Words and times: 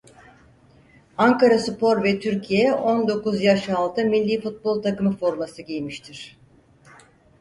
Ankaraspor 1.17 2.03
ve 2.03 2.19
Türkiye 2.19 2.73
on 2.73 3.07
dokuz 3.07 3.41
yaş 3.43 3.69
altı 3.69 4.05
millî 4.05 4.41
futbol 4.41 4.81
takımı 4.81 5.17
forması 5.17 5.61
giymiştir. 5.61 6.37